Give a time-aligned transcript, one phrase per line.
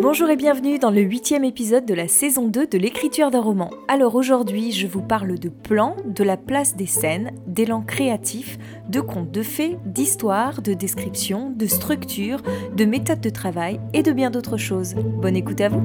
[0.00, 3.70] Bonjour et bienvenue dans le huitième épisode de la saison 2 de l'écriture d'un roman.
[3.88, 8.58] Alors aujourd'hui, je vous parle de plans, de la place des scènes, d'élan créatif,
[8.88, 12.42] de contes de fées, d'histoires, de descriptions, de structures,
[12.76, 14.94] de méthodes de travail et de bien d'autres choses.
[14.94, 15.82] Bonne écoute à vous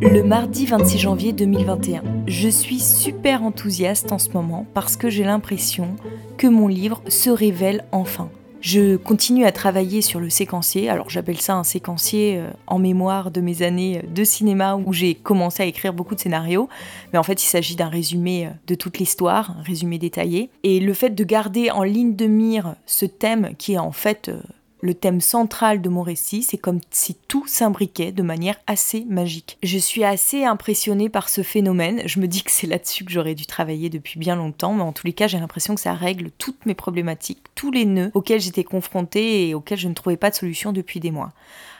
[0.00, 2.02] le mardi 26 janvier 2021.
[2.26, 5.96] Je suis super enthousiaste en ce moment parce que j'ai l'impression
[6.36, 8.30] que mon livre se révèle enfin.
[8.66, 13.30] Je continue à travailler sur le séquencier, alors j'appelle ça un séquencier euh, en mémoire
[13.30, 16.68] de mes années de cinéma où j'ai commencé à écrire beaucoup de scénarios,
[17.12, 20.50] mais en fait il s'agit d'un résumé euh, de toute l'histoire, un résumé détaillé.
[20.64, 24.30] Et le fait de garder en ligne de mire ce thème qui est en fait
[24.30, 24.40] euh,
[24.86, 29.58] le thème central de mon récit, c'est comme si tout s'imbriquait de manière assez magique.
[29.62, 32.02] Je suis assez impressionnée par ce phénomène.
[32.06, 34.92] Je me dis que c'est là-dessus que j'aurais dû travailler depuis bien longtemps, mais en
[34.92, 38.40] tous les cas, j'ai l'impression que ça règle toutes mes problématiques, tous les nœuds auxquels
[38.40, 41.32] j'étais confrontée et auxquels je ne trouvais pas de solution depuis des mois.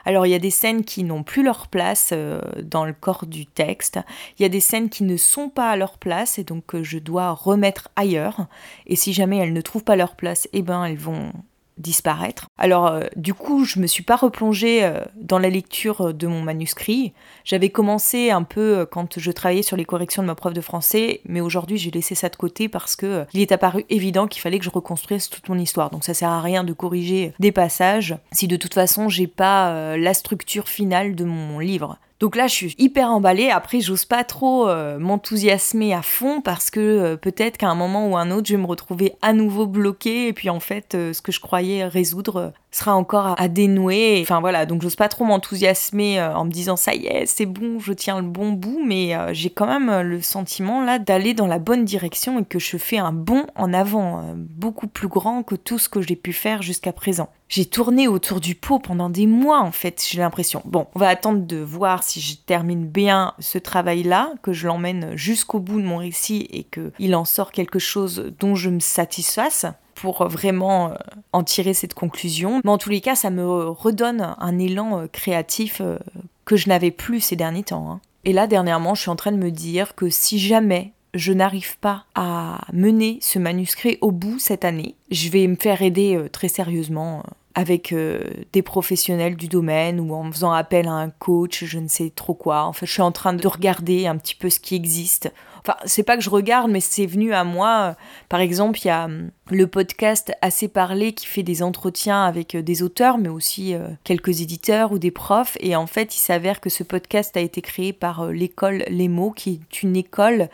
[0.05, 3.27] Alors il y a des scènes qui n'ont plus leur place euh, dans le corps
[3.27, 3.99] du texte,
[4.39, 6.99] il y a des scènes qui ne sont pas à leur place et donc je
[6.99, 8.47] dois remettre ailleurs.
[8.87, 11.33] Et si jamais elles ne trouvent pas leur place, eh ben elles vont
[11.79, 12.49] disparaître.
[12.59, 16.43] Alors euh, du coup, je me suis pas replongée euh, dans la lecture de mon
[16.43, 17.13] manuscrit.
[17.45, 20.61] J'avais commencé un peu euh, quand je travaillais sur les corrections de ma prof de
[20.61, 24.41] français, mais aujourd'hui j'ai laissé ça de côté parce que il est apparu évident qu'il
[24.41, 25.91] fallait que je reconstruise toute mon histoire.
[25.91, 29.97] Donc ça sert à rien de corriger des passages si de toute façon j'ai pas
[29.97, 31.99] la structure finale de mon livre.
[32.19, 33.51] Donc là, je suis hyper emballée.
[33.51, 38.09] Après, j'ose pas trop euh, m'enthousiasmer à fond parce que euh, peut-être qu'à un moment
[38.09, 41.13] ou un autre, je vais me retrouver à nouveau bloquée et puis en fait, euh,
[41.13, 44.19] ce que je croyais résoudre sera encore à, dénouer.
[44.23, 47.79] Enfin voilà, donc j'ose pas trop m'enthousiasmer en me disant ça y est, c'est bon,
[47.79, 51.59] je tiens le bon bout, mais j'ai quand même le sentiment là d'aller dans la
[51.59, 55.79] bonne direction et que je fais un bond en avant, beaucoup plus grand que tout
[55.79, 57.29] ce que j'ai pu faire jusqu'à présent.
[57.49, 60.63] J'ai tourné autour du pot pendant des mois en fait, j'ai l'impression.
[60.65, 65.17] Bon, on va attendre de voir si je termine bien ce travail-là, que je l'emmène
[65.17, 69.67] jusqu'au bout de mon récit et qu'il en sort quelque chose dont je me satisfasse
[69.97, 70.95] pour vraiment euh,
[71.33, 72.61] en tirer cette conclusion.
[72.63, 75.99] Mais en tous les cas, ça me redonne un élan euh, créatif euh,
[76.45, 77.91] que je n'avais plus ces derniers temps.
[77.91, 78.01] Hein.
[78.25, 81.79] Et là, dernièrement, je suis en train de me dire que si jamais je n'arrive
[81.79, 86.49] pas à mener ce manuscrit au bout cette année, je vais me faire aider très
[86.49, 87.23] sérieusement
[87.57, 88.21] avec euh,
[88.53, 92.35] des professionnels du domaine ou en faisant appel à un coach, je ne sais trop
[92.35, 92.65] quoi.
[92.65, 95.33] En fait, je suis en train de regarder un petit peu ce qui existe.
[95.67, 97.97] Enfin, c'est pas que je regarde, mais c'est venu à moi.
[98.29, 102.55] Par exemple, il y a hum, le podcast Assez parlé qui fait des entretiens avec
[102.55, 105.57] euh, des auteurs, mais aussi euh, quelques éditeurs ou des profs.
[105.59, 109.33] Et en fait, il s'avère que ce podcast a été créé par l'école Les Mots,
[109.33, 110.49] qui est une école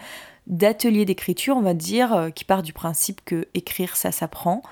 [0.47, 4.63] d'atelier d'écriture, on va dire, qui part du principe que écrire, ça s'apprend.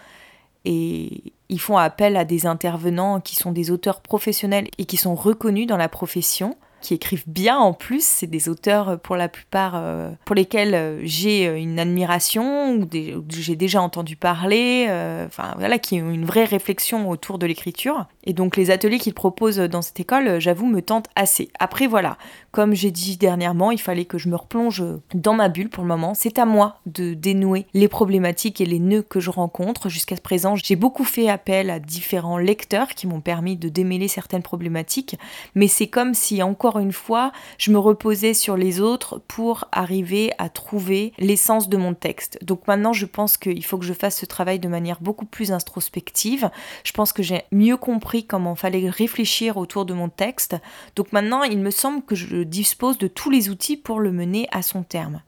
[0.65, 5.15] Et ils font appel à des intervenants qui sont des auteurs professionnels et qui sont
[5.15, 8.05] reconnus dans la profession qui écrivent bien en plus.
[8.05, 12.89] C'est des auteurs euh, pour la plupart euh, pour lesquels euh, j'ai une admiration ou,
[13.29, 14.87] j'ai déjà entendu parler,
[15.27, 18.07] enfin voilà, qui ont une vraie réflexion autour de l'écriture.
[18.25, 21.51] Et donc les ateliers qu'ils proposent dans cette école, j'avoue, me tentent assez.
[21.59, 22.17] Après voilà,
[22.53, 24.83] comme j'ai dit dernièrement, il fallait que je me replonge
[25.15, 26.15] dans ma bulle pour le moment.
[26.15, 29.89] C'est à moi de dénouer les problématiques et les nœuds que je rencontre.
[29.89, 34.43] Jusqu'à présent, j'ai beaucoup fait appel à différents lecteurs qui m'ont permis de démêler certaines
[34.43, 35.17] problématiques,
[35.55, 40.33] mais c'est comme si encore une fois, je me reposais sur les autres pour arriver
[40.39, 42.39] à trouver l'essence de mon texte.
[42.43, 45.53] Donc maintenant, je pense qu'il faut que je fasse ce travail de manière beaucoup plus
[45.53, 46.51] introspective.
[46.85, 50.57] Je pense que j'ai mieux compris comment fallait réfléchir autour de mon texte.
[50.97, 54.49] Donc maintenant, il me semble que je dispose de tous les outils pour le mener
[54.53, 55.23] à son terme.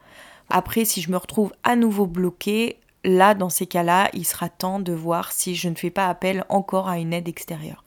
[0.51, 4.81] Après, si je me retrouve à nouveau bloqué, là, dans ces cas-là, il sera temps
[4.81, 7.85] de voir si je ne fais pas appel encore à une aide extérieure.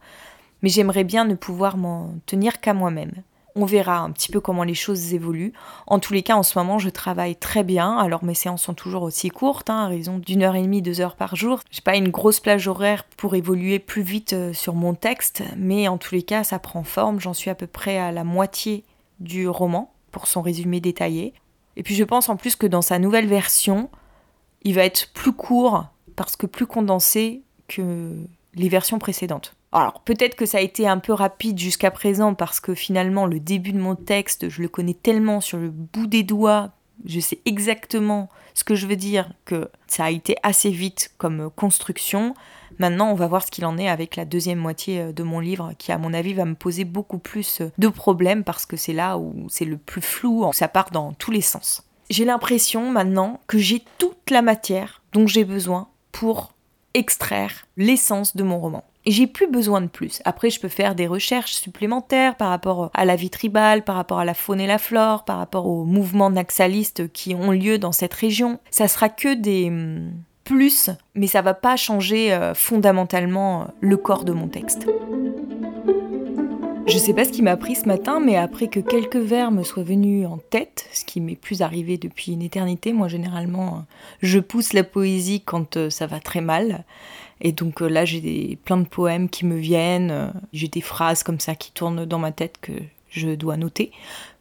[0.62, 3.12] Mais j'aimerais bien ne pouvoir m'en tenir qu'à moi-même.
[3.58, 5.53] On verra un petit peu comment les choses évoluent.
[5.88, 7.97] En tous les cas, en ce moment, je travaille très bien.
[7.97, 11.00] Alors mes séances sont toujours aussi courtes, hein, à raison d'une heure et demie, deux
[11.00, 11.62] heures par jour.
[11.72, 15.88] J'ai pas une grosse plage horaire pour évoluer plus vite euh, sur mon texte, mais
[15.88, 17.22] en tous les cas, ça prend forme.
[17.22, 18.83] J'en suis à peu près à la moitié
[19.19, 21.33] du roman pour son résumé détaillé.
[21.75, 23.89] Et puis je pense en plus que dans sa nouvelle version,
[24.63, 25.85] il va être plus court
[26.15, 28.15] parce que plus condensé que
[28.53, 29.56] les versions précédentes.
[29.71, 33.39] Alors peut-être que ça a été un peu rapide jusqu'à présent parce que finalement le
[33.39, 36.71] début de mon texte, je le connais tellement sur le bout des doigts,
[37.03, 41.50] je sais exactement ce que je veux dire, que ça a été assez vite comme
[41.56, 42.33] construction.
[42.80, 45.39] Maintenant, on va voir ce qu'il en est avec la deuxième moitié euh, de mon
[45.39, 48.94] livre, qui à mon avis va me poser beaucoup plus de problèmes parce que c'est
[48.94, 51.83] là où c'est le plus flou, ça part dans tous les sens.
[52.10, 56.54] J'ai l'impression maintenant que j'ai toute la matière dont j'ai besoin pour
[56.94, 58.83] extraire l'essence de mon roman.
[59.06, 60.22] J'ai plus besoin de plus.
[60.25, 64.18] Après, je peux faire des recherches supplémentaires par rapport à la vie tribale, par rapport
[64.18, 67.92] à la faune et la flore, par rapport aux mouvements naxalistes qui ont lieu dans
[67.92, 68.60] cette région.
[68.72, 70.12] Ça sera que des hum,
[70.45, 74.88] plus, mais ça va pas changer euh, fondamentalement euh, le corps de mon texte.
[76.88, 79.63] Je sais pas ce qui m'a pris ce matin, mais après que quelques vers me
[79.63, 83.86] soient venus en tête, ce qui m'est plus arrivé depuis une éternité, moi généralement
[84.21, 86.83] je pousse la poésie quand euh, ça va très mal.
[87.41, 91.24] Et donc euh, là j'ai plein de poèmes qui me viennent, euh, j'ai des phrases
[91.24, 92.74] comme ça qui tournent dans ma tête que
[93.09, 93.91] je dois noter.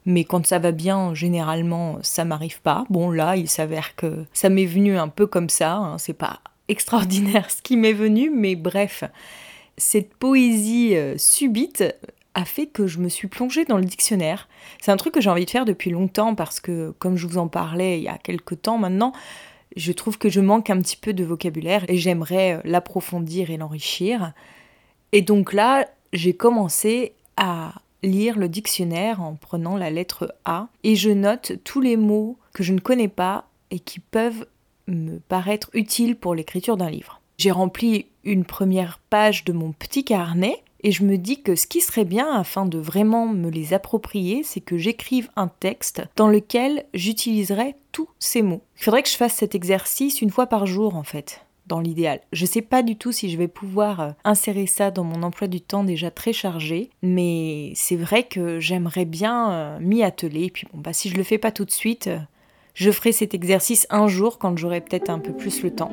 [0.05, 2.85] Mais quand ça va bien, généralement ça m'arrive pas.
[2.89, 5.97] Bon là il s'avère que ça m'est venu un peu comme ça, hein.
[5.97, 9.03] c'est pas extraordinaire ce qui m'est venu, mais bref
[9.77, 11.83] cette poésie subite
[12.35, 14.47] a fait que je me suis plongée dans le dictionnaire.
[14.81, 17.37] C'est un truc que j'ai envie de faire depuis longtemps parce que, comme je vous
[17.37, 19.13] en parlais il y a quelques temps maintenant,
[19.75, 23.57] je trouve que je manque un petit peu de vocabulaire et j'aimerais euh, l'approfondir et
[23.57, 24.33] l'enrichir.
[25.11, 27.73] Et donc là, j'ai commencé à
[28.05, 32.63] lire le dictionnaire en prenant la lettre A et je note tous les mots que
[32.63, 34.45] je ne connais pas et qui peuvent
[34.87, 37.21] me paraître utiles pour l'écriture d'un livre.
[37.37, 41.67] J'ai rempli une première page de mon petit carnet et je me dis que ce
[41.67, 46.27] qui serait bien afin de vraiment me les approprier, c'est que j'écrive un texte dans
[46.27, 48.61] lequel j'utiliserai tous ces mots.
[48.77, 52.21] Il faudrait que je fasse cet exercice une fois par jour en fait dans l'idéal.
[52.31, 55.47] Je sais pas du tout si je vais pouvoir euh, insérer ça dans mon emploi
[55.47, 60.45] du temps déjà très chargé, mais c'est vrai que j'aimerais bien euh, m'y atteler.
[60.45, 62.19] Et puis bon, bah si je le fais pas tout de suite, euh,
[62.73, 65.91] je ferai cet exercice un jour quand j'aurai peut-être un peu plus le temps.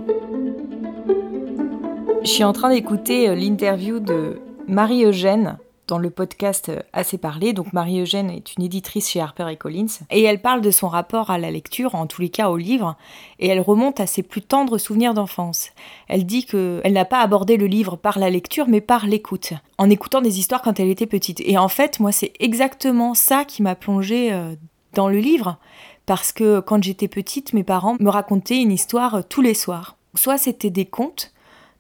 [2.22, 7.52] Je suis en train d'écouter l'interview de Marie-Eugène dans le podcast Assez parlé.
[7.52, 11.38] Donc Marie-Eugène est une éditrice chez Harper Collins et elle parle de son rapport à
[11.38, 12.96] la lecture, en tous les cas au livre,
[13.38, 15.70] et elle remonte à ses plus tendres souvenirs d'enfance.
[16.08, 19.90] Elle dit qu'elle n'a pas abordé le livre par la lecture mais par l'écoute, en
[19.90, 21.40] écoutant des histoires quand elle était petite.
[21.44, 24.54] Et en fait, moi c'est exactement ça qui m'a plongée euh,
[24.94, 25.58] dans le livre
[26.06, 29.96] parce que quand j'étais petite, mes parents me racontaient une histoire euh, tous les soirs.
[30.14, 31.31] Soit c'était des contes,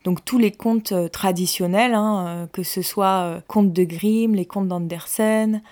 [0.04, 4.34] donc tous les contes euh, traditionnels, hein, euh, que ce soit euh, contes de Grimm,
[4.34, 5.62] les contes d'Andersen,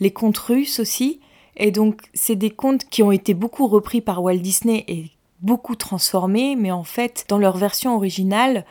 [0.00, 1.20] les contes russes aussi.
[1.56, 5.10] Et donc c'est des contes qui ont été beaucoup repris par Walt Disney et
[5.40, 8.64] beaucoup transformés, mais en fait dans leur version originale,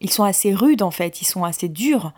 [0.00, 2.12] ils sont assez rudes en fait, ils sont assez durs.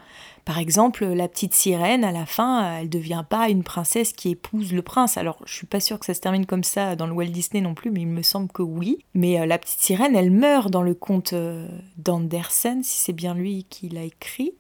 [0.47, 4.73] Par exemple, la petite sirène, à la fin, elle devient pas une princesse qui épouse
[4.73, 5.17] le prince.
[5.17, 7.61] Alors, je suis pas sûre que ça se termine comme ça dans le Walt Disney
[7.61, 9.05] non plus, mais il me semble que oui.
[9.13, 11.67] Mais euh, la petite sirène, elle meurt dans le conte euh,
[11.97, 14.55] d'Andersen, si c'est bien lui qui l'a écrit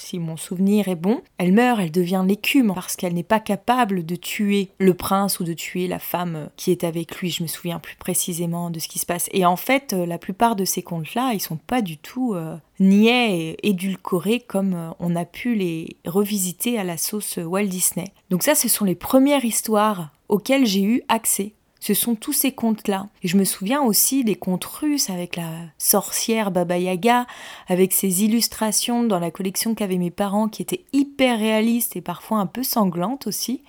[0.00, 4.04] si mon souvenir est bon, elle meurt, elle devient l'écume parce qu'elle n'est pas capable
[4.04, 7.30] de tuer le prince ou de tuer la femme qui est avec lui.
[7.30, 9.28] Je me souviens plus précisément de ce qui se passe.
[9.32, 12.56] Et en fait, euh, la plupart de ces contes-là, ils sont pas du tout euh,
[12.78, 18.12] niais et édulcorés comme euh, on a pu les revisiter à la sauce Walt Disney.
[18.30, 22.52] Donc ça, ce sont les premières histoires auxquelles j'ai eu accès ce sont tous ces
[22.52, 23.08] contes-là.
[23.22, 27.26] Et je me souviens aussi des contes russes avec la sorcière Baba Yaga,
[27.68, 32.38] avec ses illustrations dans la collection qu'avaient mes parents qui étaient hyper réalistes et parfois
[32.38, 33.62] un peu sanglantes aussi.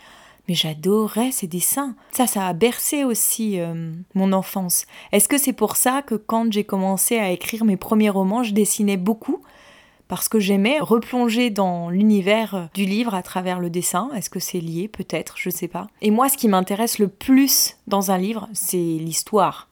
[0.48, 1.96] Mais j'adorais ces dessins.
[2.12, 4.86] Ça, ça a bercé aussi euh, mon enfance.
[5.12, 8.54] Est-ce que c'est pour ça que quand j'ai commencé à écrire mes premiers romans, je
[8.54, 9.42] dessinais beaucoup?
[10.12, 14.10] Parce que j'aimais replonger dans l'univers du livre à travers le dessin.
[14.14, 14.90] Est-ce que c'est lié?
[14.90, 15.88] Peut-être, je sais pas.
[16.02, 19.70] Et moi, ce qui m'intéresse le plus dans un livre, c'est l'histoire.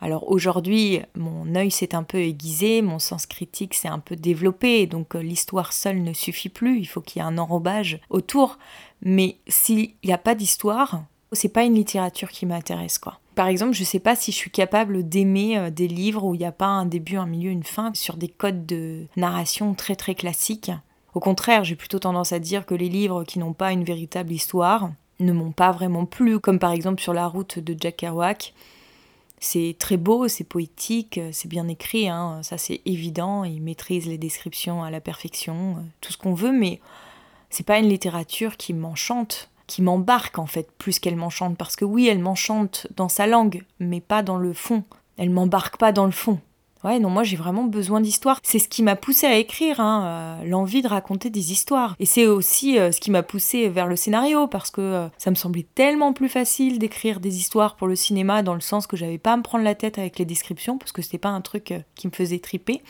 [0.00, 4.86] Alors aujourd'hui, mon œil s'est un peu aiguisé, mon sens critique s'est un peu développé,
[4.86, 8.56] donc euh, l'histoire seule ne suffit plus, il faut qu'il y ait un enrobage autour.
[9.02, 13.18] Mais s'il n'y a pas d'histoire, c'est pas une littérature qui m'intéresse, quoi.
[13.34, 16.38] Par exemple, je sais pas si je suis capable d'aimer euh, des livres où il
[16.38, 19.96] n'y a pas un début, un milieu, une fin, sur des codes de narration très
[19.96, 20.70] très classiques.
[21.14, 24.32] Au contraire, j'ai plutôt tendance à dire que les livres qui n'ont pas une véritable
[24.32, 28.52] histoire ne m'ont pas vraiment plu, comme par exemple sur la route de Jack Kerouac.
[29.38, 34.16] C'est très beau, c'est poétique, c'est bien écrit, hein, ça c'est évident, il maîtrise les
[34.16, 36.80] descriptions à la perfection, tout ce qu'on veut, mais
[37.50, 41.56] c'est pas une littérature qui m'enchante qui m'embarque en fait plus qu'elle m'enchante.
[41.56, 44.84] Parce que oui elle m'enchante dans sa langue mais pas dans le fond.
[45.16, 46.40] Elle m'embarque pas dans le fond.
[46.82, 48.38] Ouais non moi j'ai vraiment besoin d'histoire.
[48.42, 50.04] C'est ce qui m'a poussé à écrire hein,
[50.42, 51.96] euh, l'envie de raconter des histoires.
[51.98, 55.30] Et c'est aussi euh, ce qui m'a poussé vers le scénario parce que euh, ça
[55.30, 58.98] me semblait tellement plus facile d'écrire des histoires pour le cinéma dans le sens que
[58.98, 61.40] j'avais pas à me prendre la tête avec les descriptions parce que c'était pas un
[61.40, 62.82] truc qui me faisait triper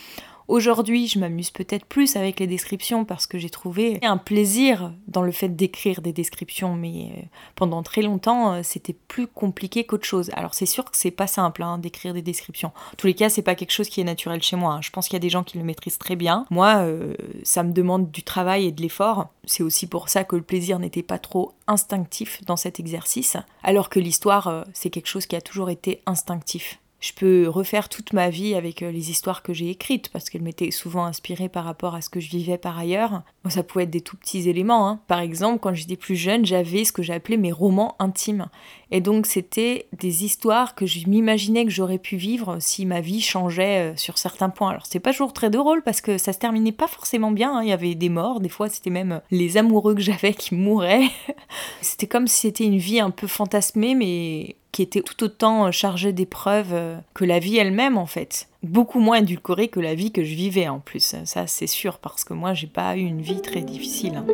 [0.47, 5.23] Aujourd'hui, je m'amuse peut-être plus avec les descriptions parce que j'ai trouvé un plaisir dans
[5.23, 7.23] le fait d'écrire des descriptions, mais euh,
[7.55, 10.31] pendant très longtemps, euh, c'était plus compliqué qu'autre chose.
[10.35, 12.73] Alors c'est sûr que c'est pas simple hein, d'écrire des descriptions.
[12.93, 14.75] En tous les cas, c'est pas quelque chose qui est naturel chez moi.
[14.75, 14.81] Hein.
[14.83, 16.45] Je pense qu'il y a des gens qui le maîtrisent très bien.
[16.51, 19.29] Moi, euh, ça me demande du travail et de l'effort.
[19.47, 23.89] C'est aussi pour ça que le plaisir n'était pas trop instinctif dans cet exercice, alors
[23.89, 28.31] que l'histoire, c'est quelque chose qui a toujours été instinctif je peux refaire toute ma
[28.31, 31.95] vie avec euh, les histoires que j'ai écrites, parce qu'elles m'étaient souvent inspirées par rapport
[31.95, 33.21] à ce que je vivais par ailleurs.
[33.51, 34.89] ça pouvait être des tout petits éléments.
[34.89, 35.01] Hein.
[35.07, 38.47] Par exemple, quand j'étais plus jeune, j'avais ce que j'appelais mes romans intimes.
[38.91, 43.21] Et donc, c'était des histoires que je m'imaginais que j'aurais pu vivre si ma vie
[43.21, 44.71] changeait euh, sur certains points.
[44.71, 47.55] Alors, c'était pas toujours très drôle parce que ça se terminait pas forcément bien.
[47.55, 47.63] Hein.
[47.65, 51.11] Il y avait des morts, des fois, c'était même les amoureux que j'avais qui mouraient.
[51.83, 56.13] c'était comme si c'était une vie un peu fantasmée, mais qui était tout autant chargé
[56.13, 58.49] d'épreuves euh, que la vie elle-même en fait.
[58.65, 61.15] Beaucoup moins édulcorée que la vie que je vivais en plus.
[61.25, 64.17] Ça c'est sûr parce que moi j'ai pas eu une vie très difficile.
[64.17, 64.27] Hein.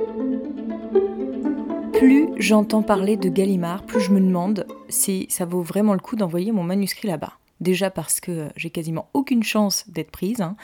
[1.92, 6.16] Plus j'entends parler de Gallimard, plus je me demande si ça vaut vraiment le coup
[6.16, 7.35] d'envoyer mon manuscrit là-bas.
[7.61, 10.40] Déjà parce que j'ai quasiment aucune chance d'être prise.
[10.40, 10.56] Hein.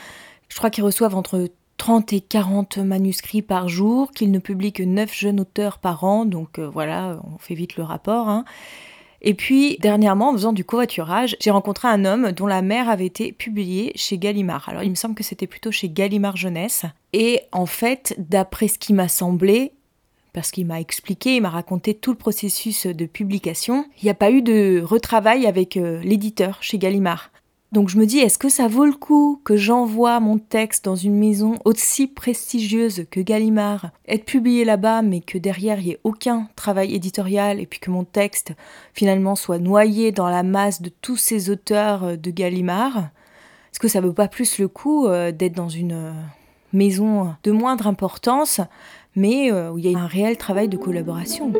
[0.48, 4.82] Je crois qu'ils reçoivent entre 30 et 40 manuscrits par jour, qu'ils ne publient que
[4.82, 8.30] 9 jeunes auteurs par an, donc euh, voilà, on fait vite le rapport.
[8.30, 8.46] Hein.
[9.28, 13.06] Et puis, dernièrement, en faisant du covoiturage, j'ai rencontré un homme dont la mère avait
[13.06, 14.68] été publiée chez Gallimard.
[14.68, 16.84] Alors, il me semble que c'était plutôt chez Gallimard Jeunesse.
[17.12, 19.72] Et en fait, d'après ce qui m'a semblé,
[20.32, 24.14] parce qu'il m'a expliqué, il m'a raconté tout le processus de publication, il n'y a
[24.14, 27.32] pas eu de retravail avec euh, l'éditeur chez Gallimard.
[27.72, 30.94] Donc je me dis, est-ce que ça vaut le coup que j'envoie mon texte dans
[30.94, 36.00] une maison aussi prestigieuse que Gallimard, être publié là-bas, mais que derrière il n'y ait
[36.04, 38.52] aucun travail éditorial, et puis que mon texte
[38.94, 43.08] finalement soit noyé dans la masse de tous ces auteurs euh, de Gallimard?
[43.72, 46.12] Est-ce que ça vaut pas plus le coup euh, d'être dans une euh,
[46.72, 48.60] maison de moindre importance,
[49.16, 51.52] mais où il y a un réel travail de collaboration?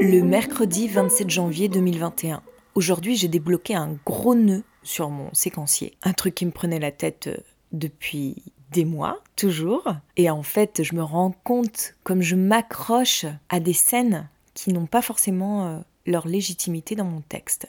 [0.00, 2.42] Le mercredi 27 janvier 2021.
[2.78, 5.96] Aujourd'hui, j'ai débloqué un gros nœud sur mon séquencier.
[6.04, 7.36] Un truc qui me prenait la tête euh,
[7.72, 8.36] depuis
[8.70, 9.82] des mois, toujours.
[10.16, 14.86] Et en fait, je me rends compte comme je m'accroche à des scènes qui n'ont
[14.86, 17.66] pas forcément euh, leur légitimité dans mon texte.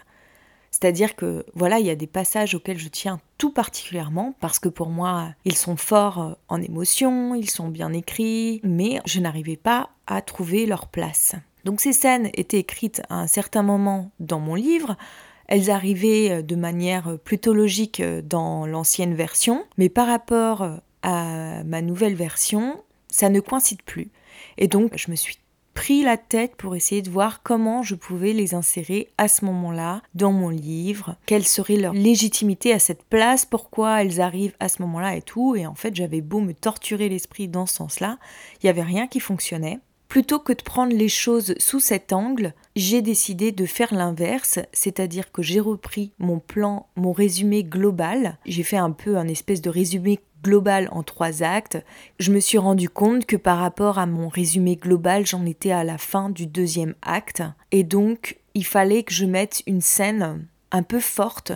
[0.70, 4.70] C'est-à-dire que voilà, il y a des passages auxquels je tiens tout particulièrement parce que
[4.70, 9.58] pour moi, ils sont forts euh, en émotion, ils sont bien écrits, mais je n'arrivais
[9.58, 11.34] pas à trouver leur place.
[11.69, 14.97] Donc ces scènes étaient écrites à un certain moment dans mon livre,
[15.45, 20.67] elles arrivaient euh, de manière euh, plutôt logique euh, dans l'ancienne version, mais par rapport
[21.03, 24.09] à ma nouvelle version, ça ne coïncide plus.
[24.57, 25.38] Et donc je me suis
[25.75, 30.01] pris la tête pour essayer de voir comment je pouvais les insérer à ce moment-là
[30.15, 34.81] dans mon livre, quelle serait leur légitimité à cette place, pourquoi elles arrivent à ce
[34.81, 35.55] moment-là et tout?
[35.55, 38.17] Et en fait, j'avais beau me torturer l'esprit dans ce sens-là,
[38.55, 39.79] il n'y avait rien qui fonctionnait.
[40.10, 45.32] Plutôt que de prendre les choses sous cet angle, j'ai décidé de faire l'inverse, c'est-à-dire
[45.32, 48.39] que j'ai repris mon plan, mon résumé global.
[48.44, 51.78] J'ai fait un peu un espèce de résumé global en trois actes.
[52.18, 55.84] Je me suis rendu compte que par rapport à mon résumé global, j'en étais à
[55.84, 57.44] la fin du deuxième acte.
[57.72, 61.51] Et donc, il fallait que je mette une scène un peu forte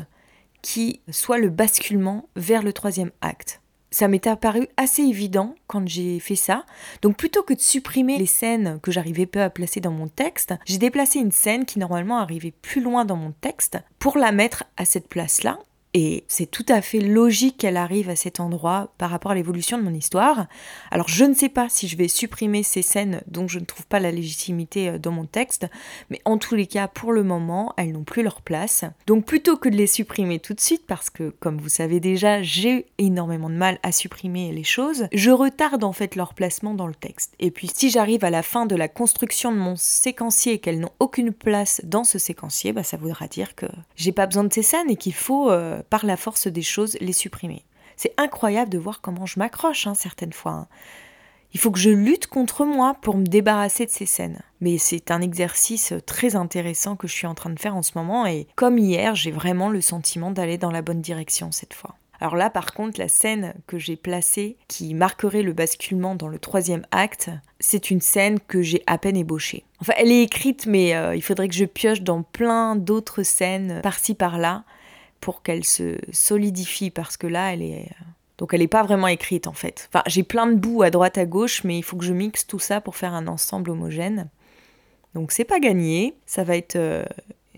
[0.62, 3.63] qui soit le basculement vers le troisième acte
[3.94, 6.66] ça m'était apparu assez évident quand j'ai fait ça.
[7.04, 10.56] Donc plutôt que de supprimer les scènes que j'arrivais peu à placer dans mon texte,
[10.66, 14.64] j'ai déplacé une scène qui normalement arrivait plus loin dans mon texte pour la mettre
[14.78, 15.60] à cette place-là
[15.94, 19.78] et c'est tout à fait logique qu'elle arrive à cet endroit par rapport à l'évolution
[19.78, 20.48] de mon histoire.
[20.90, 23.86] Alors je ne sais pas si je vais supprimer ces scènes dont je ne trouve
[23.86, 25.68] pas la légitimité euh, dans mon texte,
[26.10, 28.86] mais en tous les cas, pour le moment, elles n'ont plus leur place.
[29.06, 32.42] Donc plutôt que de les supprimer tout de suite, parce que comme vous savez déjà,
[32.42, 36.88] j'ai énormément de mal à supprimer les choses, je retarde en fait leur placement dans
[36.88, 37.36] le texte.
[37.40, 40.80] Et puis si j'arrive à la fin de la construction de mon séquencier et qu'elles
[40.80, 44.54] n'ont aucune place dans ce séquencier, bah, ça voudra dire que j'ai pas besoin de
[44.54, 45.52] ces scènes et qu'il faut...
[45.52, 47.66] Euh, par la force des choses, les supprimer.
[47.96, 50.52] C'est incroyable de voir comment je m'accroche hein, certaines fois.
[50.52, 50.68] Hein.
[51.54, 54.42] Il faut que je lutte contre moi pour me débarrasser de ces scènes.
[54.60, 57.92] Mais c'est un exercice très intéressant que je suis en train de faire en ce
[57.96, 61.96] moment et comme hier, j'ai vraiment le sentiment d'aller dans la bonne direction cette fois.
[62.20, 66.40] Alors là, par contre, la scène que j'ai placée, qui marquerait le basculement dans le
[66.40, 69.66] troisième acte, c'est une scène que j'ai à peine ébauchée.
[69.82, 73.82] Enfin, elle est écrite, mais euh, il faudrait que je pioche dans plein d'autres scènes,
[73.84, 74.64] par-ci par-là
[75.24, 77.90] pour qu'elle se solidifie parce que là, elle est.
[78.38, 79.88] Donc elle n'est pas vraiment écrite en fait.
[79.90, 82.46] Enfin, j'ai plein de bouts à droite à gauche, mais il faut que je mixe
[82.46, 84.30] tout ça pour faire un ensemble homogène.
[85.16, 86.14] Donc c'est pas gagné.
[86.26, 87.06] Ça va être euh,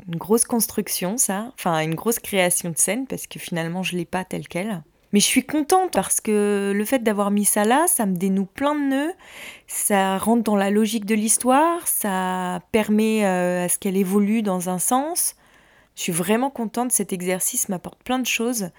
[0.08, 1.52] une grosse construction, ça.
[1.58, 4.84] Enfin, une grosse création de scène, parce que finalement, je l'ai pas telle qu'elle.
[5.12, 8.46] Mais je suis contente parce que le fait d'avoir mis ça là, ça me dénoue
[8.46, 9.14] plein de nœuds,
[9.66, 14.70] ça rentre dans la logique de l'histoire, ça permet euh, à ce qu'elle évolue dans
[14.70, 15.36] un sens.
[15.96, 18.70] Je suis vraiment contente, cet exercice m'apporte plein de choses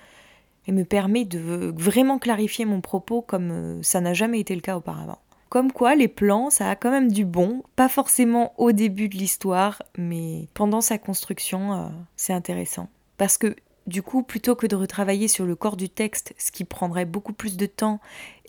[0.66, 4.60] et me permet de vraiment clarifier mon propos comme euh, ça n'a jamais été le
[4.60, 5.18] cas auparavant.
[5.48, 9.16] Comme quoi, les plans, ça a quand même du bon, pas forcément au début de
[9.16, 12.88] l'histoire, mais pendant sa construction, euh, c'est intéressant.
[13.16, 13.54] Parce que
[13.86, 17.32] du coup, plutôt que de retravailler sur le corps du texte, ce qui prendrait beaucoup
[17.32, 18.00] plus de temps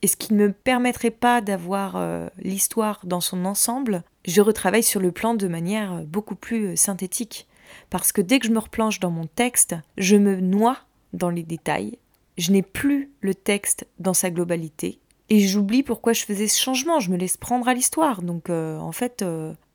[0.01, 4.83] et ce qui ne me permettrait pas d'avoir euh, l'histoire dans son ensemble, je retravaille
[4.83, 7.47] sur le plan de manière beaucoup plus synthétique.
[7.89, 10.77] Parce que dès que je me replonge dans mon texte, je me noie
[11.13, 11.97] dans les détails,
[12.37, 16.99] je n'ai plus le texte dans sa globalité, et j'oublie pourquoi je faisais ce changement,
[16.99, 18.21] je me laisse prendre à l'histoire.
[18.21, 19.25] Donc en fait,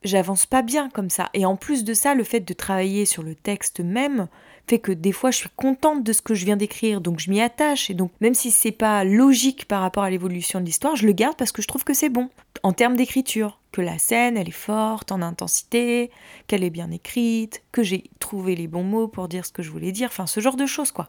[0.02, 1.28] j'avance pas bien comme ça.
[1.34, 4.28] Et en plus de ça, le fait de travailler sur le texte même,
[4.66, 7.30] fait que des fois je suis contente de ce que je viens d'écrire, donc je
[7.30, 7.90] m'y attache.
[7.90, 11.12] Et donc même si c'est pas logique par rapport à l'évolution de l'histoire, je le
[11.12, 12.30] garde parce que je trouve que c'est bon.
[12.62, 16.10] En termes d'écriture, que la scène elle est forte en intensité,
[16.46, 19.70] qu'elle est bien écrite, que j'ai trouvé les bons mots pour dire ce que je
[19.70, 21.08] voulais dire, enfin ce genre de choses quoi.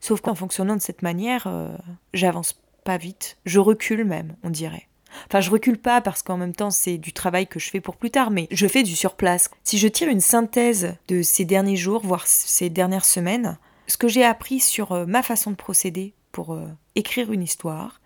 [0.00, 1.74] Sauf qu'en fonctionnant de cette manière, euh,
[2.12, 4.88] j'avance pas vite, je recule même, on dirait.
[5.28, 7.96] Enfin, je recule pas parce qu'en même temps, c'est du travail que je fais pour
[7.96, 9.50] plus tard, mais je fais du surplace.
[9.62, 14.08] Si je tire une synthèse de ces derniers jours, voire ces dernières semaines, ce que
[14.08, 18.00] j'ai appris sur euh, ma façon de procéder pour euh, écrire une histoire,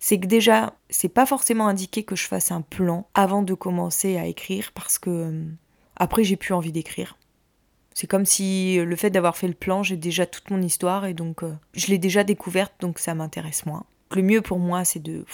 [0.00, 4.16] c'est que déjà, c'est pas forcément indiqué que je fasse un plan avant de commencer
[4.16, 5.44] à écrire parce que euh,
[5.96, 7.16] après, j'ai plus envie d'écrire.
[7.94, 11.14] C'est comme si le fait d'avoir fait le plan, j'ai déjà toute mon histoire et
[11.14, 11.42] donc
[11.74, 13.84] je l'ai déjà découverte, donc ça m'intéresse moins.
[14.12, 15.24] Le mieux pour moi, c'est de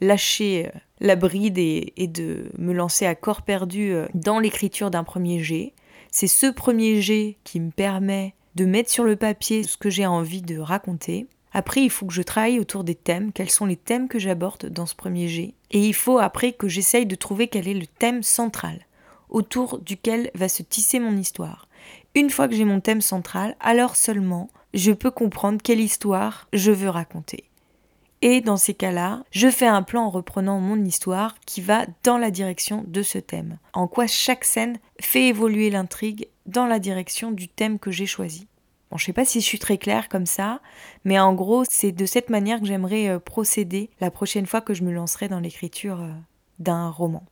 [0.00, 5.04] lâcher euh, la bride et, de me lancer à corps perdu euh, dans l'écriture d'un
[5.04, 5.72] premier jet.
[6.10, 10.06] C'est ce premier jet qui me permet de mettre sur le papier ce que j'ai
[10.06, 11.26] envie de raconter.
[11.56, 14.66] Après, il faut que je travaille autour des thèmes, quels sont les thèmes que j'aborde
[14.66, 15.54] dans ce premier jet?
[15.70, 18.80] Et il faut après que j'essaye de trouver quel est le thème central,
[19.28, 21.68] autour duquel va se tisser mon histoire.
[22.16, 26.72] Une fois que j'ai mon thème central, alors seulement je peux comprendre quelle histoire je
[26.72, 27.44] veux raconter.
[28.20, 32.18] Et dans ces cas-là, je fais un plan en reprenant mon histoire qui va dans
[32.18, 33.58] la direction de ce thème.
[33.74, 38.48] En quoi chaque scène fait évoluer l'intrigue dans la direction du thème que j'ai choisi.
[38.94, 40.60] Bon, je sais pas si je suis très claire comme ça,
[41.04, 44.72] mais en gros, c'est de cette manière que j'aimerais euh, procéder la prochaine fois que
[44.72, 46.12] je me lancerai dans l'écriture euh,
[46.60, 47.24] d'un roman.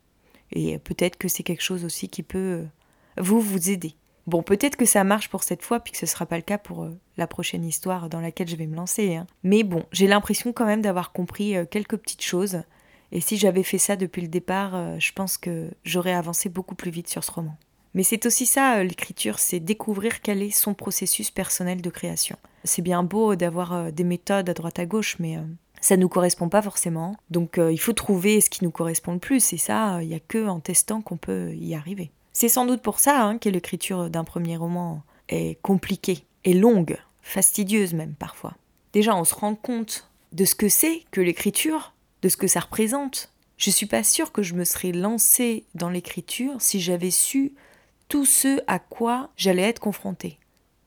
[0.50, 2.64] Et peut-être que c'est quelque chose aussi qui peut euh,
[3.16, 3.94] vous vous aider.
[4.26, 6.58] Bon, peut-être que ça marche pour cette fois, puis que ce sera pas le cas
[6.58, 9.14] pour la prochaine histoire dans laquelle je vais me lancer.
[9.14, 9.28] Hein.
[9.44, 12.62] Mais bon, j'ai l'impression quand même d'avoir compris quelques petites choses.
[13.12, 16.90] Et si j'avais fait ça depuis le départ, je pense que j'aurais avancé beaucoup plus
[16.90, 17.56] vite sur ce roman.
[17.94, 22.36] Mais c'est aussi ça, l'écriture, c'est découvrir quel est son processus personnel de création.
[22.64, 25.36] C'est bien beau d'avoir des méthodes à droite à gauche, mais
[25.80, 27.16] ça ne nous correspond pas forcément.
[27.30, 30.20] Donc il faut trouver ce qui nous correspond le plus, et ça, il n'y a
[30.20, 32.10] que en testant qu'on peut y arriver.
[32.32, 36.96] C'est sans doute pour ça hein, que l'écriture d'un premier roman est compliquée et longue,
[37.20, 38.54] fastidieuse même parfois.
[38.92, 42.60] Déjà, on se rend compte de ce que c'est que l'écriture, de ce que ça
[42.60, 43.30] représente.
[43.58, 47.52] Je suis pas sûre que je me serais lancée dans l'écriture si j'avais su
[48.12, 50.38] tout ce à quoi j'allais être confrontée.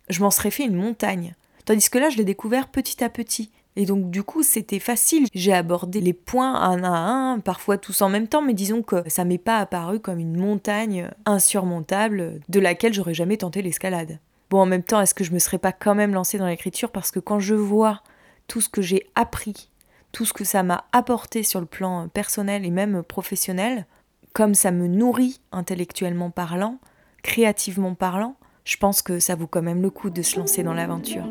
[0.10, 1.34] Je m'en serais fait une montagne.
[1.66, 3.50] Tandis que là, je l'ai découvert petit à petit.
[3.76, 5.26] Et donc du coup, c'était facile.
[5.34, 9.10] J'ai abordé les points un à un, parfois tous en même temps, mais disons que
[9.10, 14.20] ça m'est pas apparu comme une montagne insurmontable de laquelle j'aurais jamais tenté l'escalade.
[14.52, 16.92] Bon, en même temps, est-ce que je me serais pas quand même lancée dans l'écriture?
[16.92, 18.04] Parce que quand je vois
[18.46, 19.72] tout ce que j'ai appris,
[20.12, 23.88] tout ce que ça m'a apporté sur le plan personnel et même professionnel,
[24.34, 26.78] comme ça me nourrit intellectuellement parlant,
[27.26, 28.36] créativement parlant,
[28.66, 31.26] je pense que ça vaut quand même le coup de se lancer dans l'aventure.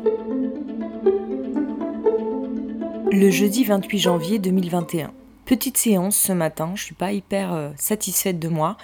[3.13, 5.13] Le jeudi 28 janvier 2021.
[5.45, 8.75] Petite séance ce matin, je suis pas hyper euh, satisfaite de moi,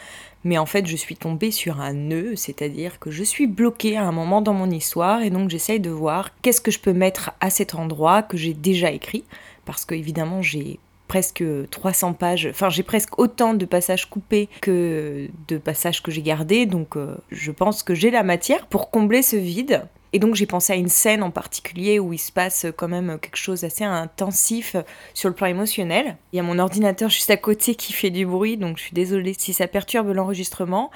[0.45, 4.07] mais en fait je suis tombée sur un nœud, c'est-à-dire que je suis bloquée à
[4.07, 7.31] un moment dans mon histoire et donc j'essaye de voir qu'est-ce que je peux mettre
[7.41, 9.25] à cet endroit que j'ai déjà écrit,
[9.65, 10.79] parce que évidemment j'ai
[11.11, 16.21] presque 300 pages, enfin j'ai presque autant de passages coupés que de passages que j'ai
[16.21, 19.83] gardés, donc euh, je pense que j'ai la matière pour combler ce vide.
[20.13, 23.19] Et donc j'ai pensé à une scène en particulier où il se passe quand même
[23.19, 24.77] quelque chose d'assez intensif
[25.13, 26.15] sur le plan émotionnel.
[26.31, 28.93] Il y a mon ordinateur juste à côté qui fait du bruit, donc je suis
[28.93, 30.91] désolée si ça perturbe l'enregistrement.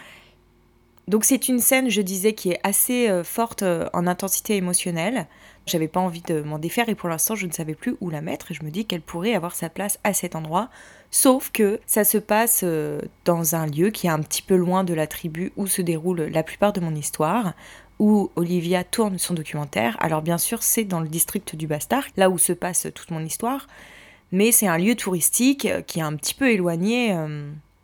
[1.07, 5.27] Donc c'est une scène, je disais, qui est assez euh, forte euh, en intensité émotionnelle.
[5.67, 8.21] J'avais pas envie de m'en défaire et pour l'instant je ne savais plus où la
[8.21, 10.69] mettre et je me dis qu'elle pourrait avoir sa place à cet endroit.
[11.11, 14.83] Sauf que ça se passe euh, dans un lieu qui est un petit peu loin
[14.83, 17.53] de la tribu où se déroule la plupart de mon histoire,
[17.99, 19.97] où Olivia tourne son documentaire.
[19.99, 23.23] Alors bien sûr c'est dans le district du Bastard, là où se passe toute mon
[23.23, 23.67] histoire,
[24.31, 27.15] mais c'est un lieu touristique qui est un petit peu éloigné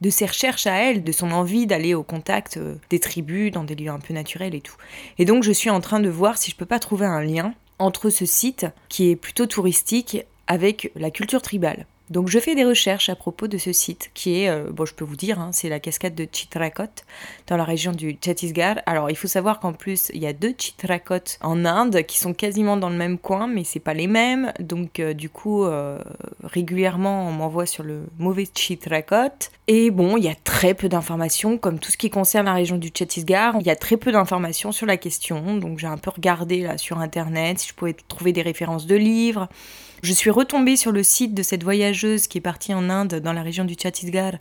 [0.01, 3.63] de ses recherches à elle, de son envie d'aller au contact euh, des tribus dans
[3.63, 4.75] des lieux un peu naturels et tout.
[5.17, 7.53] Et donc je suis en train de voir si je peux pas trouver un lien
[7.79, 11.85] entre ce site qui est plutôt touristique avec la culture tribale.
[12.11, 14.93] Donc je fais des recherches à propos de ce site qui est, euh, bon je
[14.93, 16.83] peux vous dire, hein, c'est la cascade de Chitrakot
[17.47, 18.81] dans la région du Chhattisgarh.
[18.85, 22.33] Alors il faut savoir qu'en plus il y a deux Chitrakot en Inde qui sont
[22.33, 24.51] quasiment dans le même coin mais c'est pas les mêmes.
[24.59, 25.99] Donc euh, du coup euh,
[26.43, 29.49] régulièrement on m'envoie sur le mauvais Chitrakot.
[29.69, 32.77] Et bon il y a très peu d'informations comme tout ce qui concerne la région
[32.77, 33.55] du Chhattisgarh.
[33.61, 35.55] Il y a très peu d'informations sur la question.
[35.55, 38.95] Donc j'ai un peu regardé là sur internet si je pouvais trouver des références de
[38.97, 39.47] livres.
[40.03, 41.63] Je suis retombée sur le site de cette
[42.27, 44.37] qui est partie en Inde, dans la région du Chhattisgarh,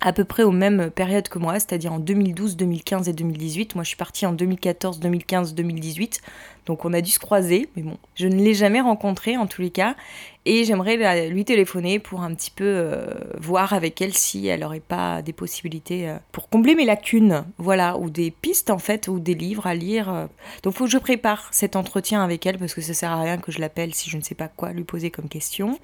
[0.00, 3.74] à peu près aux mêmes périodes que moi, c'est-à-dire en 2012, 2015 et 2018.
[3.74, 6.20] Moi, je suis partie en 2014, 2015, 2018.
[6.66, 9.62] Donc, on a dû se croiser, mais bon, je ne l'ai jamais rencontrée en tous
[9.62, 9.96] les cas.
[10.44, 13.06] Et j'aimerais lui téléphoner pour un petit peu euh,
[13.38, 17.98] voir avec elle si elle n'aurait pas des possibilités euh, pour combler mes lacunes, voilà,
[17.98, 20.12] ou des pistes en fait, ou des livres à lire.
[20.12, 20.26] Euh.
[20.62, 23.38] Donc, faut que je prépare cet entretien avec elle parce que ça sert à rien
[23.38, 25.78] que je l'appelle si je ne sais pas quoi lui poser comme question.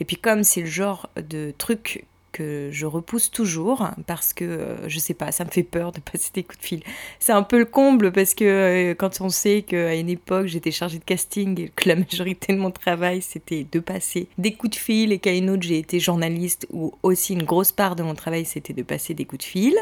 [0.00, 4.88] Et puis comme c'est le genre de truc que je repousse toujours parce que euh,
[4.88, 6.82] je sais pas, ça me fait peur de passer des coups de fil.
[7.20, 10.70] C'est un peu le comble parce que euh, quand on sait qu'à une époque j'étais
[10.70, 14.76] chargée de casting et que la majorité de mon travail c'était de passer des coups
[14.76, 18.02] de fil et qu'à une autre j'ai été journaliste ou aussi une grosse part de
[18.02, 19.76] mon travail c'était de passer des coups de fil.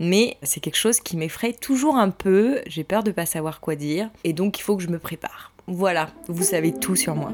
[0.00, 3.76] Mais c'est quelque chose qui m'effraie toujours un peu, j'ai peur de pas savoir quoi
[3.76, 5.52] dire et donc il faut que je me prépare.
[5.66, 7.32] Voilà, vous savez tout sur moi.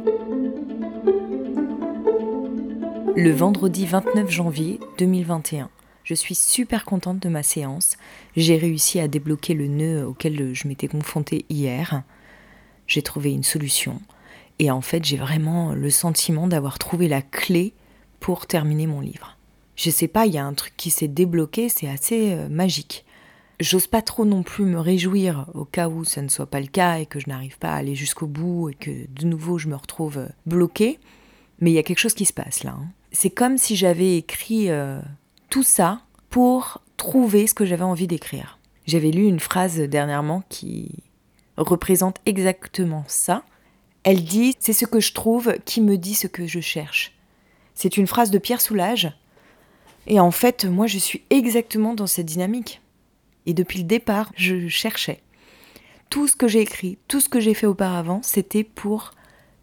[3.16, 5.68] Le vendredi 29 janvier 2021.
[6.05, 7.96] Je suis super contente de ma séance.
[8.37, 12.03] J'ai réussi à débloquer le nœud auquel je m'étais confrontée hier.
[12.87, 14.01] J'ai trouvé une solution.
[14.59, 17.75] Et en fait, j'ai vraiment le sentiment d'avoir trouvé la clé
[18.20, 19.37] pour terminer mon livre.
[19.75, 23.05] Je sais pas, il y a un truc qui s'est débloqué, c'est assez euh, magique.
[23.59, 26.66] J'ose pas trop non plus me réjouir au cas où ce ne soit pas le
[26.66, 29.68] cas et que je n'arrive pas à aller jusqu'au bout et que de nouveau je
[29.68, 30.99] me retrouve euh, bloquée.
[31.61, 32.77] Mais il y a quelque chose qui se passe là.
[32.79, 35.01] Hein c'est comme si j'avais écrit euh,
[35.49, 38.59] tout ça pour trouver ce que j'avais envie d'écrire.
[38.87, 40.90] J'avais lu une phrase dernièrement qui
[41.57, 43.42] représente exactement ça.
[44.05, 47.12] Elle dit C'est ce que je trouve qui me dit ce que je cherche.
[47.75, 49.12] C'est une phrase de Pierre Soulages.
[50.07, 52.81] Et en fait, moi, je suis exactement dans cette dynamique.
[53.46, 55.20] Et depuis le départ, je cherchais.
[56.09, 59.12] Tout ce que j'ai écrit, tout ce que j'ai fait auparavant, c'était pour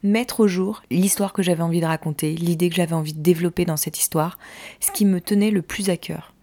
[0.04, 3.66] mettre au jour l'histoire que j'avais envie de raconter, l'idée que j'avais envie de développer
[3.66, 4.38] dans cette histoire,
[4.80, 6.34] ce qui me tenait le plus à cœur.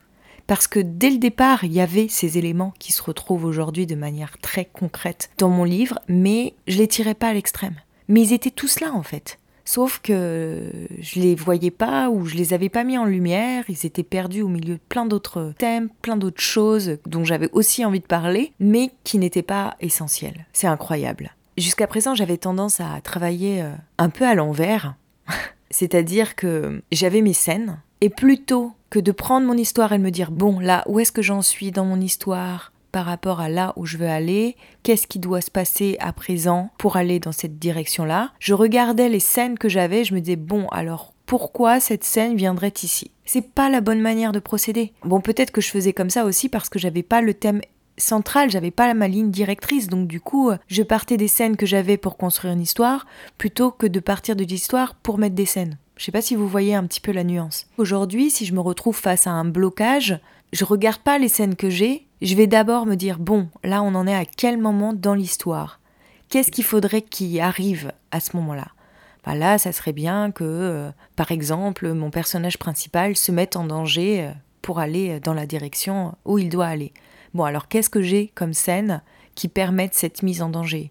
[0.47, 3.95] Parce que dès le départ, il y avait ces éléments qui se retrouvent aujourd'hui de
[3.95, 7.77] manière très concrète dans mon livre, mais je les tirais pas à l'extrême.
[8.09, 9.39] Mais ils étaient tous là en fait.
[9.65, 13.87] Sauf que je les voyais pas ou je les avais pas mis en lumière, ils
[13.87, 18.01] étaient perdus au milieu de plein d'autres thèmes, plein d'autres choses dont j'avais aussi envie
[18.01, 20.47] de parler, mais qui n'étaient pas essentielles.
[20.53, 21.35] C'est incroyable.
[21.57, 24.95] Jusqu'à présent, j'avais tendance à travailler euh, un peu à l'envers.
[25.71, 30.11] C'est-à-dire que j'avais mes scènes, et plutôt que de prendre mon histoire et de me
[30.11, 33.73] dire, bon, là, où est-ce que j'en suis dans mon histoire par rapport à là
[33.77, 37.59] où je veux aller, qu'est-ce qui doit se passer à présent pour aller dans cette
[37.59, 42.37] direction-là, je regardais les scènes que j'avais, je me disais, bon, alors pourquoi cette scène
[42.37, 43.11] viendrait ici?
[43.25, 44.93] C'est pas la bonne manière de procéder.
[45.03, 47.63] Bon, peut-être que je faisais comme ça aussi parce que j'avais pas le thème
[47.97, 51.97] centrale, j'avais pas ma ligne directrice, donc du coup, je partais des scènes que j'avais
[51.97, 53.07] pour construire une histoire,
[53.39, 55.79] plutôt que de partir de l'histoire pour mettre des scènes.
[55.97, 57.67] Je sais pas si vous voyez un petit peu la nuance.
[57.79, 60.19] Aujourd'hui, si je me retrouve face à un blocage,
[60.53, 63.95] je regarde pas les scènes que j'ai, je vais d'abord me dire bon, là on
[63.95, 65.81] en est à quel moment dans l'histoire?
[66.29, 68.69] Qu'est-ce qu'il faudrait qu'il arrive à ce moment-là?
[69.25, 73.65] Bah Là, ça serait bien que, euh, par exemple, mon personnage principal se mette en
[73.65, 76.93] danger euh, pour aller dans la direction où il doit aller.
[77.35, 79.03] Bon, alors qu'est-ce que j'ai comme scène
[79.35, 80.91] qui permettent cette mise en danger?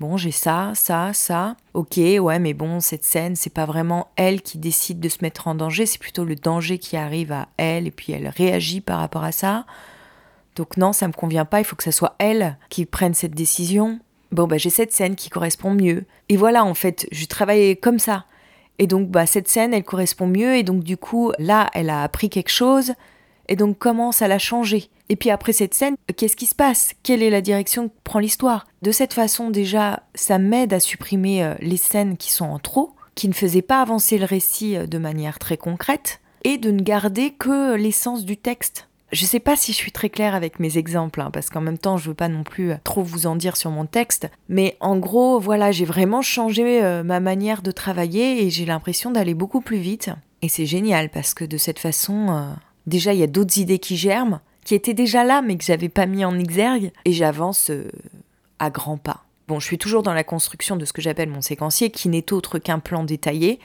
[0.00, 1.56] Bon, j'ai ça, ça, ça.
[1.72, 5.46] Ok, ouais, mais bon, cette scène, c'est pas vraiment elle qui décide de se mettre
[5.46, 8.98] en danger, c'est plutôt le danger qui arrive à elle et puis elle réagit par
[8.98, 9.66] rapport à ça.
[10.56, 13.34] Donc non, ça me convient pas, il faut que ce soit elle qui prenne cette
[13.34, 14.00] décision.
[14.32, 16.06] Bon, bah j'ai cette scène qui correspond mieux.
[16.28, 18.24] Et voilà, en fait, je travaillais comme ça.
[18.78, 20.56] Et donc, bah, cette scène, elle correspond mieux.
[20.56, 22.92] Et donc, du coup, là, elle a appris quelque chose.
[23.48, 24.90] Et donc comment ça l'a changé?
[25.08, 26.94] Et puis après cette scène, qu'est-ce qui se passe?
[27.02, 28.66] Quelle est la direction que prend l'histoire?
[28.82, 32.94] De cette façon, déjà, ça m'aide à supprimer euh, les scènes qui sont en trop,
[33.14, 36.80] qui ne faisaient pas avancer le récit euh, de manière très concrète, et de ne
[36.80, 38.88] garder que l'essence du texte.
[39.12, 41.78] Je sais pas si je suis très claire avec mes exemples, hein, parce qu'en même
[41.78, 44.28] temps, je veux pas non plus euh, trop vous en dire sur mon texte.
[44.48, 49.34] Mais en gros, voilà, j'ai vraiment changé ma manière de travailler et j'ai l'impression d'aller
[49.34, 50.10] beaucoup plus vite.
[50.42, 52.54] Et c'est génial parce que de cette façon,
[52.86, 55.88] déjà, il y a d'autres idées qui germent qui était déjà là mais que j'avais
[55.88, 57.90] pas mis en exergue et j'avance euh,
[58.58, 59.24] à grands pas.
[59.46, 62.32] Bon, je suis toujours dans la construction de ce que j'appelle mon séquencier qui n'est
[62.32, 63.60] autre qu'un plan détaillé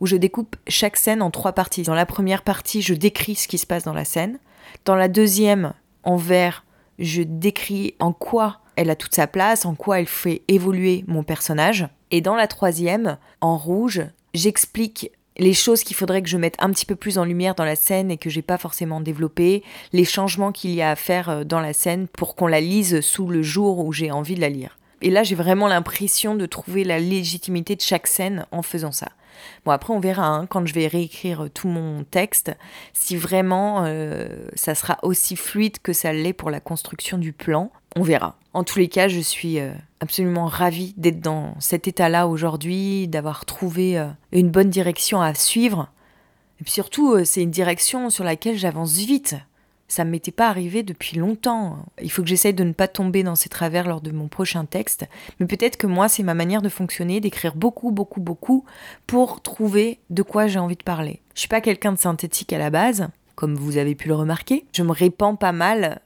[0.00, 1.82] où je découpe chaque scène en trois parties.
[1.82, 4.38] Dans la première partie, je décris ce qui se passe dans la scène.
[4.84, 6.64] Dans la deuxième, en vert,
[6.98, 11.24] je décris en quoi elle a toute sa place, en quoi elle fait évoluer mon
[11.24, 11.88] personnage.
[12.10, 14.02] Et dans la troisième, en rouge,
[14.34, 17.64] j'explique les choses qu'il faudrait que je mette un petit peu plus en lumière dans
[17.64, 21.30] la scène et que j'ai pas forcément développé, les changements qu'il y a à faire
[21.30, 24.40] euh, dans la scène pour qu'on la lise sous le jour où j'ai envie de
[24.40, 24.78] la lire.
[25.00, 29.08] Et là, j'ai vraiment l'impression de trouver la légitimité de chaque scène en faisant ça.
[29.64, 32.50] Bon, après, on verra hein, quand je vais réécrire tout mon texte
[32.92, 37.70] si vraiment euh, ça sera aussi fluide que ça l'est pour la construction du plan.
[37.94, 38.36] On verra.
[38.58, 43.44] En tous les cas, je suis euh, absolument ravie d'être dans cet état-là aujourd'hui, d'avoir
[43.44, 45.92] trouvé euh, une bonne direction à suivre.
[46.60, 49.36] Et puis surtout, euh, c'est une direction sur laquelle j'avance vite.
[49.86, 51.86] Ça ne m'était pas arrivé depuis longtemps.
[52.02, 54.64] Il faut que j'essaye de ne pas tomber dans ces travers lors de mon prochain
[54.64, 55.06] texte.
[55.38, 58.64] Mais peut-être que moi, c'est ma manière de fonctionner, d'écrire beaucoup, beaucoup, beaucoup
[59.06, 61.22] pour trouver de quoi j'ai envie de parler.
[61.36, 64.66] Je suis pas quelqu'un de synthétique à la base, comme vous avez pu le remarquer.
[64.72, 66.00] Je me répands pas mal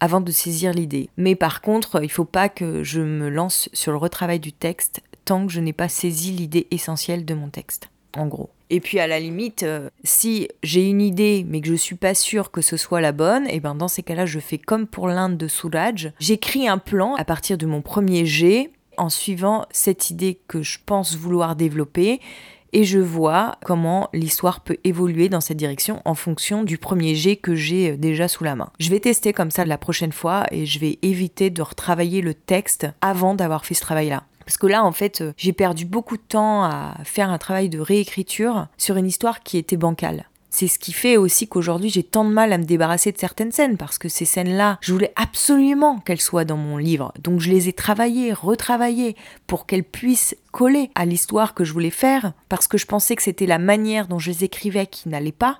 [0.00, 1.08] avant de saisir l'idée.
[1.16, 4.52] Mais par contre, il ne faut pas que je me lance sur le retravail du
[4.52, 8.50] texte tant que je n'ai pas saisi l'idée essentielle de mon texte, en gros.
[8.70, 12.14] Et puis à la limite, euh, si j'ai une idée mais que je suis pas
[12.14, 14.86] sûre que ce soit la bonne, et eh ben dans ces cas-là, je fais comme
[14.86, 19.66] pour l'Inde de Souraj, j'écris un plan à partir de mon premier jet en suivant
[19.70, 22.20] cette idée que je pense vouloir développer
[22.72, 27.36] et je vois comment l'histoire peut évoluer dans cette direction en fonction du premier jet
[27.36, 28.70] que j'ai euh, déjà sous la main.
[28.78, 32.34] Je vais tester comme ça la prochaine fois et je vais éviter de retravailler le
[32.34, 34.24] texte avant d'avoir fait ce travail-là.
[34.44, 37.68] Parce que là, en fait, euh, j'ai perdu beaucoup de temps à faire un travail
[37.68, 40.28] de réécriture sur une histoire qui était bancale.
[40.58, 43.52] C'est ce qui fait aussi qu'aujourd'hui j'ai tant de mal à me débarrasser de certaines
[43.52, 47.12] scènes parce que ces scènes-là, je voulais absolument qu'elles soient dans mon livre.
[47.22, 49.16] Donc je les ai travaillées, retravaillées
[49.46, 53.22] pour qu'elles puissent coller à l'histoire que je voulais faire parce que je pensais que
[53.22, 55.58] c'était la manière dont je les écrivais qui n'allait pas.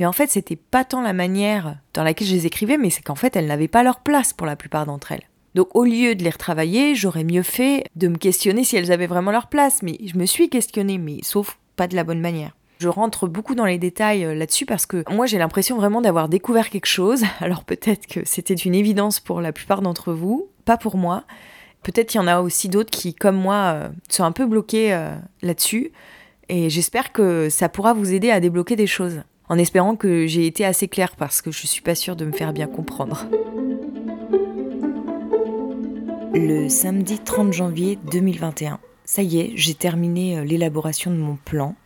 [0.00, 3.02] Mais en fait, c'était pas tant la manière dans laquelle je les écrivais, mais c'est
[3.02, 5.28] qu'en fait, elles n'avaient pas leur place pour la plupart d'entre elles.
[5.54, 9.06] Donc au lieu de les retravailler, j'aurais mieux fait de me questionner si elles avaient
[9.06, 9.84] vraiment leur place.
[9.84, 12.56] Mais je me suis questionnée, mais sauf pas de la bonne manière.
[12.82, 16.28] Je rentre beaucoup dans les détails euh, là-dessus parce que moi j'ai l'impression vraiment d'avoir
[16.28, 17.22] découvert quelque chose.
[17.40, 21.22] Alors peut-être que c'était une évidence pour la plupart d'entre vous, pas pour moi.
[21.84, 24.92] Peut-être qu'il y en a aussi d'autres qui, comme moi, euh, sont un peu bloqués
[24.92, 25.92] euh, là-dessus.
[26.48, 29.22] Et j'espère que ça pourra vous aider à débloquer des choses.
[29.48, 32.32] En espérant que j'ai été assez claire parce que je suis pas sûre de me
[32.32, 33.28] faire bien comprendre.
[36.34, 38.80] Le samedi 30 janvier 2021.
[39.04, 41.76] Ça y est, j'ai terminé l'élaboration de mon plan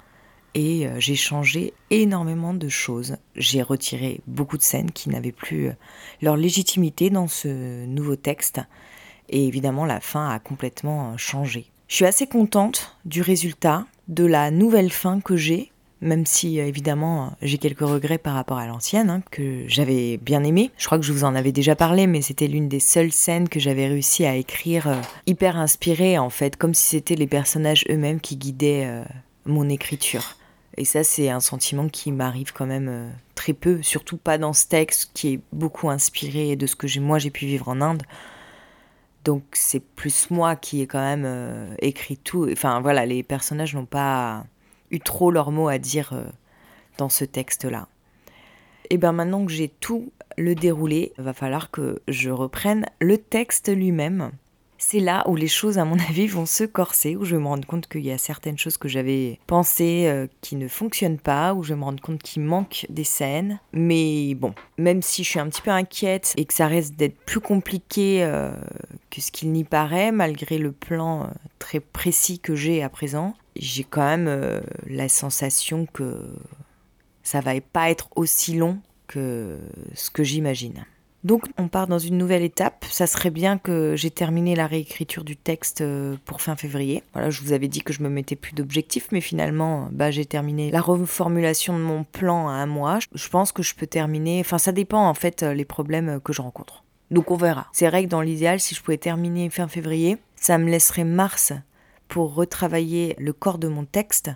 [0.57, 3.19] et euh, j'ai changé énormément de choses.
[3.37, 5.73] J'ai retiré beaucoup de scènes qui n'avaient plus euh,
[6.23, 8.61] leur légitimité dans ce nouveau texte
[9.29, 11.66] et évidemment la fin a complètement euh, changé.
[11.88, 17.37] Je suis assez contente du résultat, de la nouvelle fin que j'ai, même si évidemment
[17.42, 20.71] j'ai quelques regrets par rapport à l'ancienne, hein, que j'avais bien aimé.
[20.79, 23.51] Je crois que je vous en avais déjà parlé, mais c'était l'une des seules scènes
[23.51, 28.21] que j'avais réussi à écrire hyper inspirée en fait, comme si c'était les personnages eux-mêmes
[28.21, 29.05] qui guidaient
[29.45, 30.37] mon écriture.
[30.77, 34.53] Et ça, c'est un sentiment qui m'arrive quand même euh, très peu, surtout pas dans
[34.53, 38.03] ce texte qui est beaucoup inspiré de ce que moi j'ai pu vivre en Inde.
[39.25, 42.49] Donc c'est plus moi qui ai quand même euh, écrit tout.
[42.53, 44.45] Enfin voilà, les personnages n'ont pas
[44.91, 46.25] eu trop leurs mots à dire euh,
[46.99, 47.89] dans ce texte-là.
[48.91, 53.75] Et bien maintenant que j'ai tout le déroulé, va falloir que je reprenne le texte
[53.75, 54.31] lui-même
[54.88, 57.49] c'est là où les choses, à mon avis, vont se corser, où je vais me
[57.49, 61.55] rendre compte qu'il y a certaines choses que j'avais pensées euh, qui ne fonctionnent pas,
[61.55, 63.59] où je vais me rendre compte qu'il manque des scènes.
[63.72, 67.18] Mais bon, même si je suis un petit peu inquiète et que ça reste d'être
[67.18, 68.53] plus compliqué euh,
[69.11, 71.27] que ce qu'il n'y paraît, malgré le plan euh,
[71.59, 76.20] très précis que j'ai à présent, j'ai quand même la sensation que
[77.25, 79.59] ça va pas être aussi long que
[79.94, 80.85] ce que j'imagine.
[81.27, 82.85] Donc on part dans une nouvelle étape.
[82.89, 87.03] Ça serait bien que j'ai terminé la réécriture du texte euh, pour fin février.
[87.15, 90.25] Voilà, je vous avais dit que je me mettais plus d'objectifs, mais finalement, bah, j'ai
[90.25, 93.01] terminé la reformulation de mon plan à un mois.
[93.12, 94.39] Je pense que je peux terminer.
[94.39, 96.85] Enfin, ça dépend en fait les problèmes que je rencontre.
[97.11, 97.67] Donc on verra.
[97.73, 101.53] C'est vrai que dans l'idéal, si je pouvais terminer fin février, ça me laisserait mars
[102.07, 104.31] pour retravailler le corps de mon texte.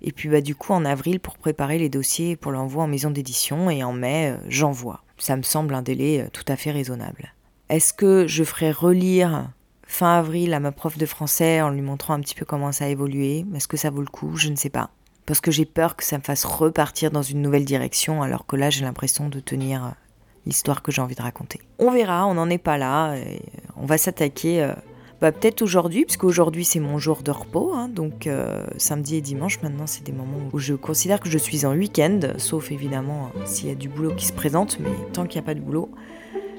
[0.00, 3.10] Et puis bah, du coup en avril pour préparer les dossiers pour l'envoi en maison
[3.10, 5.03] d'édition et en mai euh, j'envoie.
[5.24, 7.32] Ça me semble un délai euh, tout à fait raisonnable.
[7.70, 9.48] Est-ce que je ferai relire
[9.86, 12.84] fin avril à ma prof de français en lui montrant un petit peu comment ça
[12.84, 13.46] a évolué?
[13.54, 14.36] Est-ce que ça vaut le coup?
[14.36, 14.90] Je ne sais pas.
[15.24, 18.54] Parce que j'ai peur que ça me fasse repartir dans une nouvelle direction alors que
[18.56, 19.90] là j'ai l'impression de tenir euh,
[20.44, 21.62] l'histoire que j'ai envie de raconter.
[21.78, 23.14] On verra, on n'en est pas là.
[23.76, 24.74] on va s'attaquer
[25.24, 29.22] bah, peut-être aujourd'hui, parce qu'aujourd'hui c'est mon jour de repos, hein, donc euh, samedi et
[29.22, 33.30] dimanche maintenant c'est des moments où je considère que je suis en week-end, sauf évidemment
[33.46, 35.60] s'il y a du boulot qui se présente, mais tant qu'il n'y a pas de
[35.60, 35.88] boulot,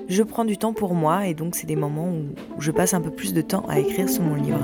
[0.10, 3.02] je prends du temps pour moi et donc c'est des moments où je passe un
[3.02, 4.58] peu plus de temps à écrire sur mon livre.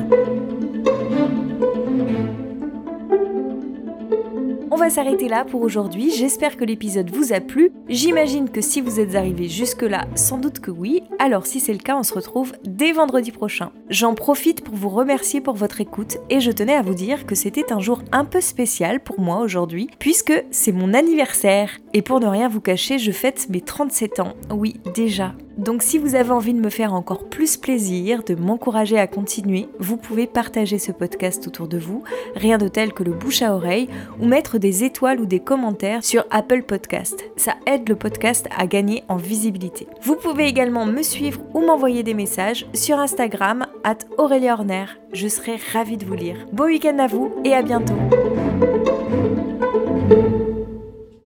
[4.81, 6.09] Va s'arrêter là pour aujourd'hui.
[6.09, 7.71] J'espère que l'épisode vous a plu.
[7.87, 11.03] J'imagine que si vous êtes arrivé jusque-là, sans doute que oui.
[11.19, 13.71] Alors si c'est le cas, on se retrouve dès vendredi prochain.
[13.91, 17.35] J'en profite pour vous remercier pour votre écoute et je tenais à vous dire que
[17.35, 21.77] c'était un jour un peu spécial pour moi aujourd'hui puisque c'est mon anniversaire.
[21.93, 24.33] Et pour ne rien vous cacher, je fête mes 37 ans.
[24.49, 25.35] Oui, déjà.
[25.57, 29.67] Donc si vous avez envie de me faire encore plus plaisir, de m'encourager à continuer,
[29.79, 32.03] vous pouvez partager ce podcast autour de vous,
[32.35, 36.03] rien de tel que le bouche à oreille, ou mettre des étoiles ou des commentaires
[36.03, 37.23] sur Apple Podcast.
[37.35, 39.87] Ça aide le podcast à gagner en visibilité.
[40.01, 44.85] Vous pouvez également me suivre ou m'envoyer des messages sur Instagram at Aurélia Horner.
[45.13, 46.37] Je serai ravie de vous lire.
[46.51, 47.95] Beau week-end à vous et à bientôt